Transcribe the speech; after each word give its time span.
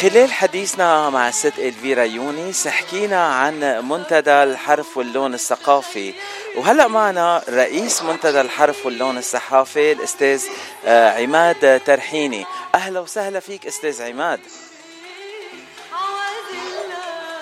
خلال 0.00 0.32
حديثنا 0.32 1.10
مع 1.10 1.28
الست 1.28 1.58
إلفيرا 1.58 2.02
يونس 2.02 2.68
حكينا 2.68 3.26
عن 3.26 3.60
منتدى 3.88 4.30
الحرف 4.30 4.96
واللون 4.96 5.34
الثقافي. 5.34 6.14
وهلأ 6.56 6.88
معنا 6.88 7.42
رئيس 7.48 8.02
منتدى 8.02 8.40
الحرف 8.40 8.86
واللون 8.86 9.18
الثقافي 9.18 9.92
الأستاذ 9.92 10.42
آه، 10.86 11.22
عماد 11.22 11.80
ترحيني. 11.86 12.46
أهلا 12.74 13.00
وسهلا 13.00 13.40
فيك 13.40 13.66
أستاذ 13.66 14.02
عماد. 14.02 14.40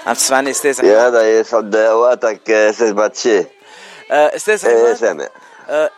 عم 0.07 0.15
تسمعني 0.15 0.51
أستاذ 0.51 0.81
عماد؟ 0.81 0.93
يا 0.93 1.09
هذا 1.09 1.41
يسعد 1.41 1.77
اوقاتك 1.77 2.51
أستاذ 2.51 2.93
باتشي. 2.93 3.39
آه، 4.11 4.37
أستاذ 4.37 4.67
إيه 4.67 4.83
عماد؟ 4.83 4.97
سامع. 4.97 5.25
آه، 5.25 5.31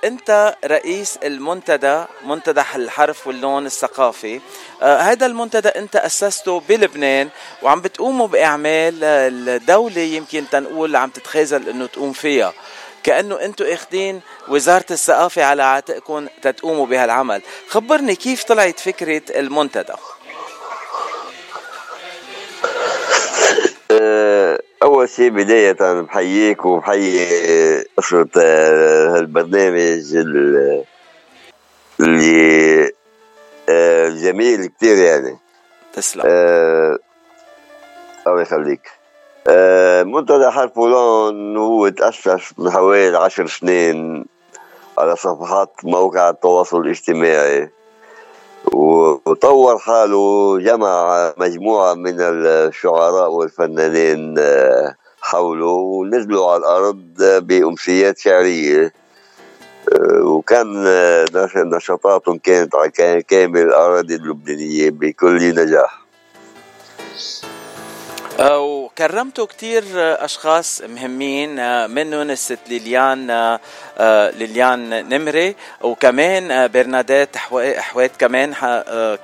انت 0.04 0.56
رئيس 0.64 1.18
المنتدى 1.24 2.04
منتدى 2.24 2.62
الحرف 2.74 3.26
واللون 3.26 3.66
الثقافي. 3.66 4.40
آه، 4.82 4.98
هذا 4.98 5.26
المنتدى 5.26 5.68
انت 5.68 5.96
أسسته 5.96 6.60
بلبنان 6.68 7.28
وعم 7.62 7.80
بتقوموا 7.80 8.26
بإعمال 8.26 9.04
آه، 9.04 9.28
الدولة 9.28 10.00
يمكن 10.00 10.44
تنقول 10.50 10.96
عم 10.96 11.10
تتخاذل 11.10 11.68
إنه 11.68 11.86
تقوم 11.86 12.12
فيها. 12.12 12.52
كأنه 13.02 13.40
أنتم 13.40 13.64
اخذين 13.64 14.20
وزارة 14.48 14.86
الثقافة 14.90 15.44
على 15.44 15.62
عاتقكم 15.62 16.26
تتقوموا 16.42 16.86
بهالعمل. 16.86 17.42
خبرني 17.68 18.16
كيف 18.16 18.44
طلعت 18.44 18.80
فكرة 18.80 19.22
المنتدى؟ 19.38 19.94
اول 25.04 25.10
شيء 25.12 25.30
بداية 25.30 26.00
بحييك 26.00 26.64
وبحيي 26.64 27.26
أسرة 27.98 28.28
آه، 28.40 29.16
هالبرنامج 29.18 30.16
ال- 30.16 30.84
اللي 32.00 32.90
آه، 33.68 34.08
جميل 34.08 34.66
كثير 34.66 34.96
يعني. 34.96 35.38
تسلم. 35.92 36.22
آه، 36.26 36.98
الله 38.26 38.42
يخليك. 38.42 38.90
منتدى 40.06 40.50
حرف 40.50 40.78
ولون 40.78 41.56
هو 41.56 41.88
تأسس 41.88 42.52
من 42.58 42.70
حوالي 42.70 43.16
عشر 43.18 43.46
سنين 43.46 44.26
على 44.98 45.16
صفحات 45.16 45.72
مواقع 45.84 46.30
التواصل 46.30 46.80
الاجتماعي. 46.80 47.70
وطور 48.72 49.78
حاله 49.78 50.58
جمع 50.60 51.32
مجموعة 51.36 51.94
من 51.94 52.20
الشعراء 52.20 53.30
والفنانين 53.30 54.34
آه، 54.38 54.94
حوله 55.20 55.66
ونزلوا 55.66 56.50
على 56.50 56.60
الأرض 56.60 57.42
بأمسيات 57.46 58.18
شعرية. 58.18 58.92
آه، 59.92 60.22
وكان 60.24 60.84
آه، 60.86 61.24
نش- 61.34 61.56
نشاطاتهم 61.56 62.38
كانت 62.38 62.74
على 62.74 62.90
كا- 62.90 63.20
كامل 63.20 63.62
الأراضي 63.62 64.14
اللبنانية 64.14 64.90
بكل 64.90 65.54
نجاح. 65.54 66.04
آه، 68.40 68.83
وكرمتوا 68.98 69.46
كتير 69.46 69.84
أشخاص 70.24 70.82
مهمين 70.82 71.58
آه، 71.58 71.86
منهم 71.86 72.30
الست 72.30 72.58
ليليان 72.68 73.30
آه، 73.30 73.60
آه، 73.98 74.30
ليليان 74.30 75.08
نمري 75.08 75.56
وكمان 75.80 76.68
برنادات 76.68 77.36
حوا- 77.36 77.80
حوات 77.80 78.10
كمان 78.18 78.52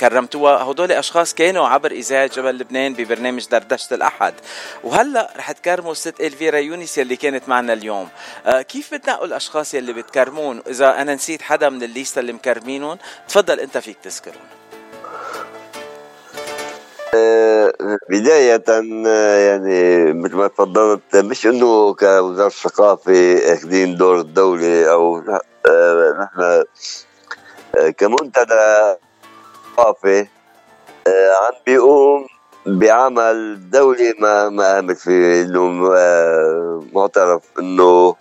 كرمتوها. 0.01 0.63
هدول 0.63 0.93
أشخاص 0.93 1.35
كانوا 1.35 1.69
عبر 1.69 1.91
إذاعة 1.91 2.27
جبل 2.27 2.59
لبنان 2.59 2.95
ببرنامج 2.95 3.47
دردشة 3.49 3.95
الأحد. 3.95 4.35
وهلأ 4.85 5.31
رح 5.37 5.53
تكرموا 5.53 5.93
الست 5.93 6.21
إلفيرا 6.21 6.59
يونس 6.59 6.99
يلي 6.99 7.17
كانت 7.17 7.49
معنا 7.49 7.73
اليوم. 7.73 8.09
كيف 8.49 8.95
بتنقوا 8.95 9.27
الأشخاص 9.27 9.75
يلي 9.75 9.93
بتكرمون؟ 9.93 10.63
إذا 10.69 11.01
أنا 11.01 11.15
نسيت 11.15 11.43
حدا 11.43 11.69
من 11.69 11.83
الليستة 11.83 12.19
اللي 12.19 12.33
مكرمينهم 12.33 12.99
تفضل 13.29 13.61
أنت 13.61 13.79
فيك 13.79 13.97
تذكرهم. 14.03 14.60
بداية 18.11 18.65
يعني 19.47 20.13
مثل 20.13 20.37
ما 20.37 20.49
تفضلت 20.49 21.17
مش 21.17 21.47
إنه 21.47 21.95
كوزارة 21.95 22.47
الثقافة 22.47 23.53
أخذين 23.55 23.97
دور 23.97 24.21
الدولة 24.21 24.93
أو 24.93 25.21
نحن 25.21 26.65
كمنتدى 27.99 28.95
ثقافة 29.77 30.27
آه، 31.07 31.31
عم 31.31 31.55
بيقوم 31.67 32.27
بعمل 32.67 33.71
دولة 33.71 34.15
ما 34.19 34.49
ما 34.49 34.75
قامت 34.75 34.97
فيه 34.99 35.43
إنه 35.43 35.71
معترف 36.93 37.43
إنه 37.59 38.17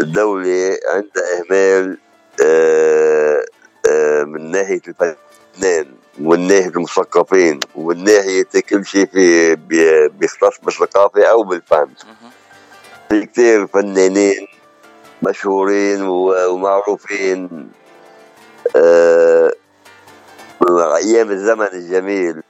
الدولة 0.00 0.78
عندها 0.88 1.24
إهمال 1.40 1.98
آه، 2.44 3.44
آه، 3.88 4.22
من 4.24 4.50
ناحية 4.50 4.80
الفنان 5.54 5.86
ومن 6.20 6.46
ناحية 6.46 6.68
المثقفين 6.68 7.60
ومن 7.74 8.04
ناحية 8.04 8.46
كل 8.68 8.86
شيء 8.86 9.06
في 9.06 9.54
بي- 9.56 10.08
بيختص 10.08 10.58
بالثقافة 10.62 11.24
أو 11.24 11.42
بالفن. 11.42 11.86
في 13.08 13.26
كتير 13.26 13.66
فنانين 13.66 14.46
مشهورين 15.22 16.02
ومعروفين. 16.02 17.70
آه، 18.76 19.52
أيام 20.96 21.30
الزمن 21.30 21.66
الجميل 21.72 22.42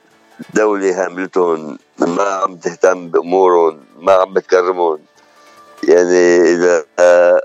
الدولة 0.50 1.04
هاملتهم 1.04 1.78
ما 1.98 2.22
عم 2.22 2.56
تهتم 2.56 3.09
بأمورهم 3.09 3.81
ما 3.98 4.12
عم 4.12 4.32
بتكرمهم. 4.32 4.98
يعني 5.88 6.36
إذا 6.41 6.84
آه، 6.98 7.03
آه، 7.03 7.41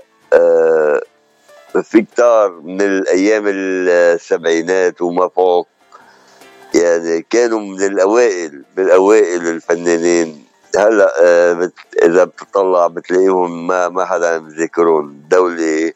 في 1.82 2.02
كتار 2.02 2.60
من 2.60 2.80
الأيام 2.82 3.44
السبعينات 3.46 5.02
وما 5.02 5.28
فوق. 5.28 5.68
يعني 6.74 7.22
كانوا 7.30 7.60
من 7.60 7.82
الأوائل 7.82 8.64
بالاوائل 8.76 9.48
الفنانين. 9.48 10.44
هلأ 10.76 11.12
آه، 11.22 11.70
إذا 12.02 12.24
بتطلع 12.24 12.86
بتلاقيهم 12.86 13.66
ما 13.66 13.88
ما 13.88 14.04
حدا 14.04 14.34
عم 14.34 14.48
يذكرون 14.48 15.04
الدولة 15.04 15.92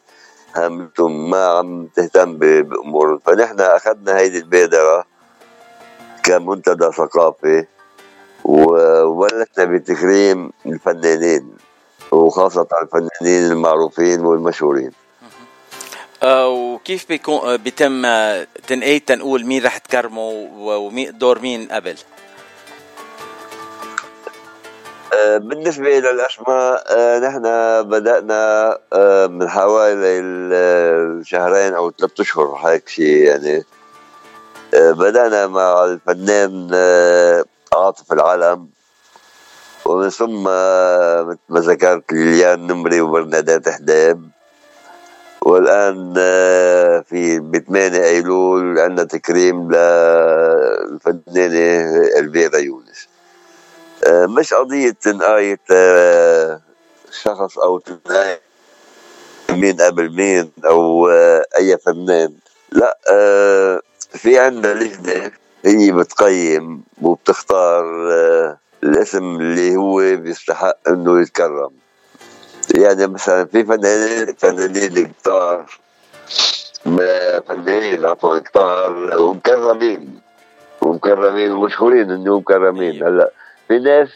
هامتهم 0.55 1.29
ما 1.29 1.45
عم 1.45 1.87
تهتم 1.95 2.37
بأمورهم. 2.37 3.19
فنحن 3.25 3.61
أخذنا 3.61 4.17
هيدي 4.17 4.37
البادرة 4.37 5.05
كمنتدى 6.23 6.91
ثقافي 6.91 7.65
و- 8.43 9.01
وبلشنا 9.03 9.65
بتكريم 9.65 10.51
الفنانين 10.65 11.49
وخاصة 12.11 12.67
الفنانين 12.83 13.51
المعروفين 13.51 14.25
والمشهورين. 14.25 14.91
وكيف 16.47 17.07
بيكون 17.09 17.49
آه، 17.49 17.55
بيتم 17.55 18.05
آه، 18.05 18.47
تنقية 18.67 18.97
تنقول 18.97 19.45
مين 19.45 19.65
رح 19.65 19.77
تكرمه 19.77 20.21
و- 20.21 20.75
ومين 20.87 21.17
دور 21.17 21.39
مين 21.39 21.67
قبل؟ 21.71 21.95
آه، 25.13 25.37
بالنسبة 25.37 25.99
آه، 26.89 27.19
نحن 27.19 27.41
بدأنا 27.89 28.77
آه، 28.93 29.27
من 29.27 29.49
حوالي 29.49 30.19
ال- 30.19 30.53
الشهرين 31.21 31.73
أو 31.73 31.91
ثلاثة 31.91 32.21
أشهر 32.21 32.45
هيك 32.55 32.89
شيء 32.89 33.17
يعني. 33.23 33.63
آه، 34.73 34.91
بدأنا 34.91 35.47
مع 35.47 35.83
الفنان 35.83 36.69
آه، 36.73 37.45
عاطف 37.73 38.13
العلم 38.13 38.67
ومن 39.85 40.09
ثم 40.09 40.45
آه، 40.47 41.23
مثل 41.23 41.39
ما 41.49 41.59
ذكرت 41.59 42.11
ليليان 42.13 42.67
نمري 42.67 43.01
وبرنادات 43.01 43.69
حداب 43.69 44.29
والآن 45.45 46.13
آه، 46.17 46.99
في 46.99 47.39
ب 47.39 47.57
8 47.57 48.03
أيلول 48.03 48.79
عندنا 48.79 49.03
تكريم 49.07 49.71
للفنانة 49.71 51.19
الفيرا 52.19 52.57
يونس. 52.57 53.07
آه، 54.07 54.25
مش 54.25 54.53
قضية 54.53 54.91
تنقاية 54.91 55.59
آه، 55.71 56.61
شخص 57.11 57.57
أو 57.57 57.79
تنقاية 57.79 58.41
مين 59.51 59.81
قبل 59.81 60.15
مين 60.15 60.51
أو 60.65 61.09
أي 61.57 61.77
فنان. 61.77 62.33
لا 62.71 62.97
في 64.09 64.39
عندنا 64.39 64.73
لجنة 64.73 65.31
هي 65.65 65.91
بتقيم 65.91 66.83
وبتختار 67.01 67.85
الاسم 68.83 69.23
اللي 69.35 69.75
هو 69.75 69.97
بيستحق 70.15 70.77
إنه 70.87 71.21
يتكرم. 71.21 71.84
يعني 72.75 73.07
مثلا 73.07 73.45
في 73.45 73.63
فنانين 73.63 74.33
فنانين 74.37 75.05
كتار 75.07 75.65
فنانين 77.47 78.05
عفوا 78.05 78.39
كتار 78.39 79.17
ومكرمين 79.21 80.19
ومكرمين 80.81 81.51
ومشهورين 81.51 82.11
إنهم 82.11 82.37
مكرمين. 82.37 83.03
هلأ 83.03 83.31
في 83.67 83.79
ناس 83.79 84.09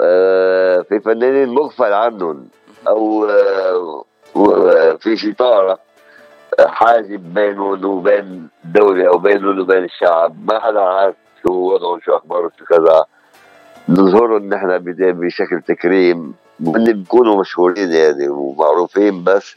آه، 0.00 0.80
في 0.88 1.00
فنانين 1.00 1.48
مغفل 1.48 1.92
عنهم 1.92 2.48
أو 2.88 3.24
آه، 3.24 4.04
و- 4.34 4.96
في 4.96 5.16
شي 5.16 5.32
طارق 5.32 5.80
حاجب 6.60 7.34
بينهم 7.34 7.84
وبين 7.84 8.48
الدولة 8.64 9.08
أو 9.08 9.18
بينهم 9.18 9.58
وبين 9.60 9.84
الشعب. 9.84 10.36
ما 10.52 10.60
حدا 10.60 10.80
عارف 10.80 11.14
شو 11.42 11.52
وضعهم 11.52 12.00
شو 12.00 12.16
أخبارهم 12.16 12.50
شو 12.58 12.64
كذا. 12.64 13.04
نظهرهم 13.88 14.48
نحن 14.48 14.78
بشكل 15.12 15.62
تكريم. 15.68 16.34
هن 16.60 16.92
بيكونوا 16.92 17.40
مشهورين 17.40 17.92
يعني 17.92 18.28
ومعروفين 18.28 19.24
بس 19.24 19.54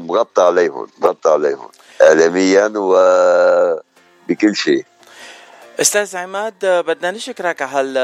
مغطى 0.00 0.42
عليهم 0.42 0.86
مغطى 1.02 1.30
عليهم 1.30 1.68
إعلاميا 2.02 2.72
وبكل 2.76 4.56
شيء. 4.56 4.84
أستاذ 5.80 6.16
عماد 6.16 6.66
بدنا 6.66 7.10
نشكرك 7.10 7.62
على 7.62 7.98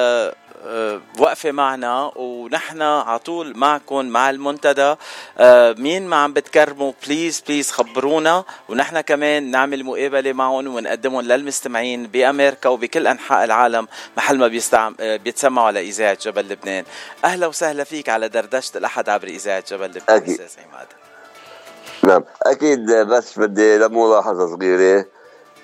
هال 0.64 1.02
وقفة 1.18 1.52
معنا 1.52 2.12
ونحن 2.16 2.82
على 2.82 3.18
طول 3.18 3.56
معكم 3.56 4.04
مع 4.04 4.30
المنتدى. 4.30 4.94
آه، 5.38 5.72
مين 5.78 6.06
ما 6.06 6.16
عم 6.16 6.32
بتكرموا 6.32 6.92
please 7.06 7.40
please 7.48 7.70
خبرونا. 7.70 8.44
ونحن 8.68 9.00
كمان 9.00 9.50
نعمل 9.50 9.84
مقابلة 9.84 10.32
معهم 10.32 10.74
ونقدمهم 10.74 11.20
للمستمعين 11.20 12.06
بأمريكا 12.06 12.68
وبكل 12.68 13.06
أنحاء 13.06 13.44
العالم 13.44 13.88
محل 14.16 14.38
ما 14.38 14.48
بيستعم... 14.48 14.96
آه، 15.00 15.16
بيتسمعوا 15.16 15.66
على 15.66 15.80
إذاعة 15.80 16.18
جبل 16.22 16.48
لبنان. 16.48 16.84
أهلا 17.24 17.46
وسهلا 17.46 17.84
فيك 17.84 18.08
على 18.08 18.28
دردشة 18.28 18.78
الأحد 18.78 19.08
عبر 19.08 19.28
إذاعة 19.28 19.64
جبل 19.70 19.86
لبنان 19.86 20.04
أكيد. 20.08 20.40
أستاذ 20.40 20.64
عماد. 20.64 20.86
نعم. 22.02 22.24
أكيد 22.42 22.90
بس 22.90 23.38
بدي 23.38 23.78
لملاحظة 23.78 24.56
صغيرة. 24.56 25.06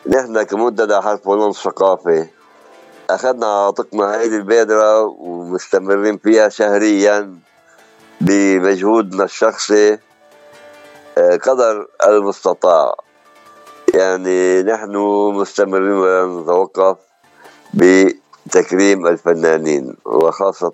نحن 0.07 0.43
كمنتدى 0.43 1.01
حرف 1.01 1.27
ونص 1.27 1.65
ثقافي 1.65 2.27
أخذنا 3.11 3.47
عاتقنا 3.47 4.15
هذه 4.15 4.37
البادرة 4.37 5.03
ومستمرين 5.03 6.19
فيها 6.19 6.49
شهريا 6.49 7.39
بمجهودنا 8.21 9.25
الشخصي 9.25 9.99
آه، 11.19 11.37
قدر 11.37 11.87
المستطاع. 12.07 12.95
يعني 13.95 14.63
نحن 14.63 14.97
مستمرين 15.35 15.93
ولا 15.93 16.27
نتوقف 16.27 16.97
بتكريم 17.75 19.07
الفنانين 19.07 19.97
وخاصة 20.05 20.73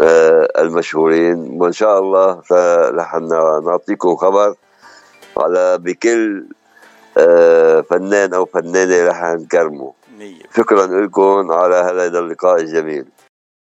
آه، 0.00 0.48
المشهورين. 0.58 1.62
وإن 1.62 1.72
شاء 1.72 1.98
الله 1.98 2.42
رح 2.90 3.14
نعطيكم 3.64 4.16
خبر 4.16 4.54
على 5.36 5.78
بكل 5.78 6.46
فنان 7.90 8.34
أو 8.34 8.44
فنانة 8.44 9.04
رح 9.08 9.22
نكرمه 9.24 9.92
شكرا 10.56 10.86
لكم 10.86 11.52
على 11.52 11.74
هذا 11.74 12.18
اللقاء 12.18 12.60
الجميل. 12.60 13.04